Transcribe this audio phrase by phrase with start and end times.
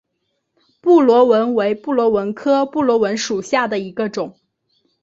[0.81, 4.35] 布纹螺为布纹螺科布纹螺属下的一个种。